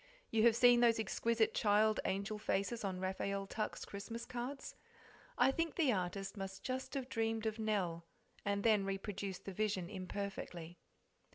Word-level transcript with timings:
You 0.31 0.41
have 0.47 0.55
seen 0.55 0.79
those 0.79 0.99
exquisite 0.99 1.53
child 1.53 1.99
angel 2.05 2.39
faces 2.39 2.83
on 2.83 2.99
Raphael 2.99 3.45
Tuck's 3.45 3.85
Christmas 3.85 4.25
cards? 4.25 4.73
I 5.37 5.51
think 5.51 5.75
the 5.75 5.93
artist 5.93 6.35
must 6.35 6.63
just 6.63 6.95
have 6.95 7.07
dreamed 7.07 7.45
of 7.45 7.59
Nell, 7.59 8.03
and 8.43 8.63
then 8.63 8.83
reproduced 8.83 9.45
the 9.45 9.53
vision 9.53 9.91
imperfectly. 9.91 10.79